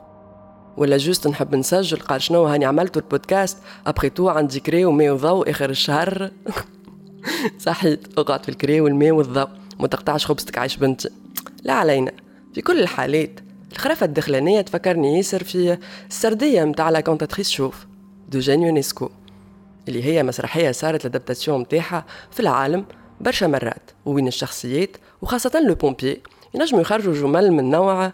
[0.76, 5.50] ولا juste نحب نسجل قال شنو هاني عملت البودكاست؟ ابخي تو عندي كري وماء وضوء
[5.50, 6.30] آخر الشهر.
[7.58, 9.48] صحيت اقعد في الكري والماء والضوء
[9.80, 11.08] ما تقطعش خبزتك عايش بنتي
[11.62, 12.12] لا علينا.
[12.54, 13.40] في كل الحالات
[13.72, 15.78] الخرافة الدخلانية تفكرني ياسر في
[16.08, 17.89] السردية متاع la cantatrice chauve
[18.30, 19.10] d'Eugène Ionesco
[19.88, 22.86] اللي هي مسرحية صارت ال adaptation متاعها في العالم
[23.20, 26.22] برشا مرات وين الشخصيات وخاصة le pompier
[26.54, 28.12] ينجموا يخرجوا جمل من نوع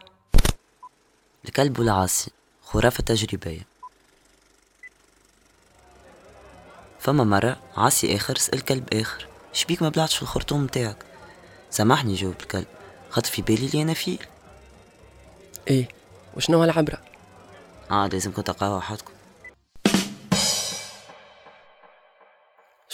[1.44, 2.30] الكلب والعاصي
[2.62, 3.66] خرافة تجريبية.
[7.00, 11.04] فما مرة عاصي آخر سأل كلب آخر شبيك ما بلعتش في الخرطوم متاعك؟
[11.70, 12.66] سامحني جاوب الكلب
[13.10, 14.26] خاطر في بالي اللي أنا فيل
[15.68, 15.88] إيه
[16.36, 16.98] وشنو العبرة؟
[17.90, 19.12] آه لازمكم تلقاوها وحدكم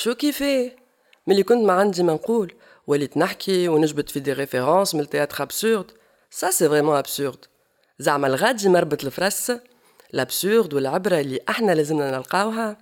[0.03, 0.71] شو كيفاه
[1.27, 2.53] ملي كنت ما عندي ما نقول
[2.87, 5.91] وليت نحكي ونجبد في des références من ال théâtre absurde.
[6.31, 7.39] ça c'est vraiment absurde
[7.99, 9.53] زعما الغادي مربط الفرس
[10.15, 12.79] ال absurde والعبرة اللي إحنا لازمنا نلقاوها.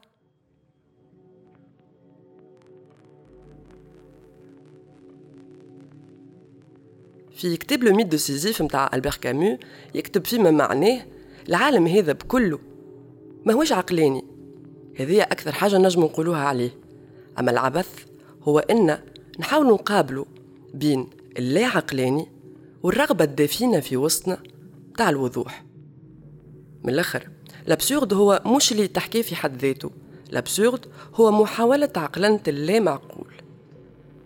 [7.35, 9.59] في كتاب Le mythe de Sisyphe متاع ألبير كامو
[9.95, 11.07] يكتب فيما معناه
[11.49, 12.59] العالم هذا بكله.
[13.45, 14.25] ماهوش عقلاني.
[14.97, 16.90] هذه أكثر حاجة نجم نقولوها عليه.
[17.39, 18.05] أما العبث
[18.43, 18.99] هو إن
[19.39, 20.27] نحاول نقابله
[20.75, 22.27] بين اللا عقلاني
[22.83, 24.39] والرغبة الدافينة في وسطنا
[24.93, 25.65] بتاع الوضوح.
[26.85, 27.29] من الآخر
[27.67, 29.91] ال absurde هو مش اللي تحكيه في حد ذاته.
[30.31, 33.33] ال absurde هو محاولة عقلنة اللا معقول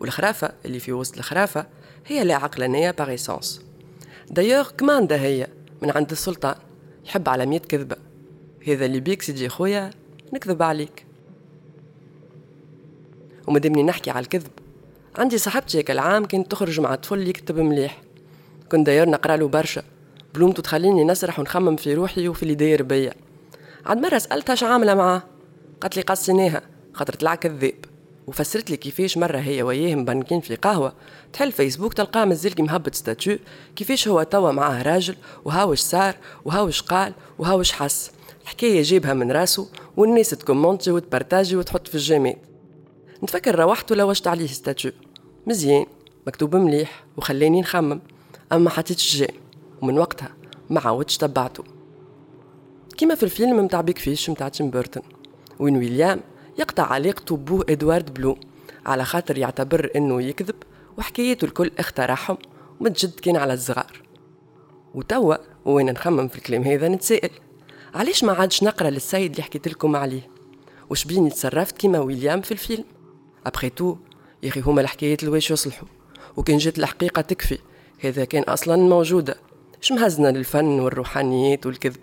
[0.01, 1.67] والخرافة اللي في وسط الخرافة
[2.07, 3.63] هي لا عقلانية par essence
[4.31, 5.47] d'ailleurs commande هي
[5.83, 6.55] من عند السلطان.
[7.05, 7.97] يحب على مية كذبة.
[8.69, 9.91] هذا اللي بيك سيدي خويا
[10.33, 11.04] نكذب عليك.
[13.47, 14.51] ومدامني نحكي على الكذب.
[15.19, 18.03] عندي صاحبتي هيك العام كانت تخرج مع طفل يكتب مليح.
[18.73, 19.83] كنت d'ailleurs نقرأ له برشا.
[20.35, 23.15] plume ته تخليني نسرح ونخمم في روحي وفي اللي داير بيا.
[23.87, 25.23] عاد مرة سألتها شو عاملة معاه.
[25.81, 26.63] قالت لي قصيناها
[26.95, 27.75] خاطر طلع كذاب.
[28.27, 30.93] وفسرت لي كيفاش مرة هي وياه مبنكين في قهوة
[31.33, 33.39] تحل فيسبوك تلقاه مازال مهبط statut.
[33.77, 38.11] كيفاش هو توا معاه راجل وهاوش صار وهاوش قال وهاوش حس.
[38.43, 42.37] الحكاية جيبها من راسه والناس تكومونتي وتبارتاجي وتحط في ال j'aime
[43.23, 44.93] نتفكر روحت ولوجت عليه statut.
[45.47, 45.87] مزيان
[46.27, 48.01] مكتوب مليح وخلاني نخمم.
[48.53, 49.41] أما حطيتش j'aime
[49.83, 50.35] ومن وقتها
[50.71, 51.65] ما عاودش تبعته.
[52.97, 55.03] كيما في الفيلم متاع Big Fish متاع تيم بيرتون
[55.59, 56.21] وين ويليام
[56.59, 58.37] يقطع علاقته بوه إدوارد بلوم
[58.87, 60.55] على خاطر يعتبر إنه يكذب
[60.99, 62.39] وحكايته الكل اخترعهم
[62.81, 64.03] ومتجد كان على الصغار.
[64.95, 65.35] وتوا
[65.65, 67.31] وين نخمم في الكلام هذا نتسائل
[67.95, 70.31] علاش ما عادش نقرأ للسيد اللي حكيت لكم عليه؟
[70.91, 72.85] وش بيني تصرفت كيما ويليام في الفيلم؟
[73.47, 73.97] ابخي تو
[74.43, 75.89] يا هما الحكايات الواش يصلحوا.
[76.37, 77.59] وكان جات الحقيقة تكفي.
[78.05, 79.37] هذا كان أصلا موجوده
[79.83, 82.01] اش مهزنا للفن والروحانيات والكذب؟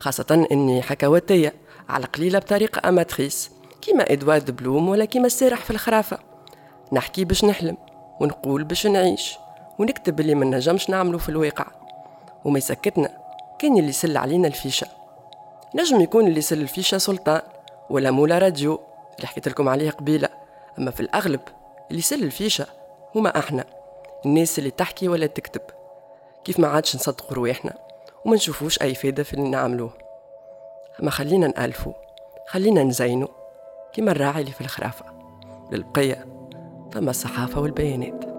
[0.00, 1.54] خاصة إني حكواتية
[1.88, 3.50] على قليلة بطريقة أماتريس.
[3.82, 6.18] كيما إدوارد بلوم ولا كيما السارح في الخرافة.
[6.92, 7.76] نحكي باش نحلم
[8.20, 9.34] ونقول باش نعيش
[9.78, 11.66] ونكتب اللي ما نجمش نعمله في الواقع.
[12.44, 13.18] وما يسكتنا
[13.58, 14.86] كان اللي يسل علينا الفيشة.
[15.74, 17.42] نجم يكون اللي يسل الفيشة سلطان
[17.90, 18.80] ولا مولا راديو
[19.16, 20.28] اللي حكيت لكم عليه قبيلة.
[20.78, 21.40] أما في الأغلب
[21.88, 22.66] اللي يسل الفيشة
[23.14, 23.64] هما أحنا
[24.26, 25.60] الناس اللي تحكي ولا تكتب.
[26.44, 27.78] كيف ما عادش نصدقوا رواحنا
[28.24, 29.92] وما نشوفوش أي فايدة في اللي نعملوه.
[31.02, 31.92] أما خلينا نألفوا
[32.48, 33.28] خلينا نزينوا
[33.92, 35.04] كما الراعي اللي في الخرافة
[35.72, 36.26] للبقية
[36.92, 38.29] فما الصحافة والبيانات.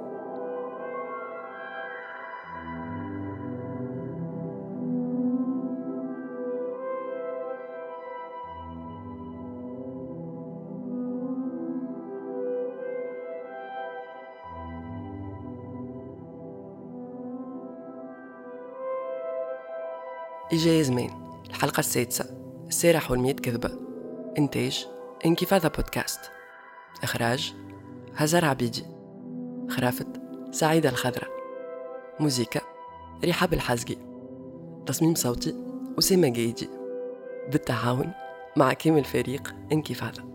[20.54, 21.10] إجا زمان
[21.50, 22.26] الحلقة السادسة
[22.68, 23.72] السارح والميت كذبة.
[24.38, 24.88] إنتاج
[25.26, 26.20] إنكفاضة بودكاست.
[27.04, 27.54] إخراج
[28.16, 28.86] هزار عبيدي.
[29.70, 30.06] خرافة
[30.52, 31.30] سعيدة الخضراء.
[32.20, 32.62] موسيقى
[33.26, 33.98] رحاب الحزقي
[34.86, 35.56] تصميم صوتي
[36.00, 36.70] أسامة جيدي
[37.52, 38.12] بالتعاون
[38.56, 40.31] مع كامل فريق إنكفاضة.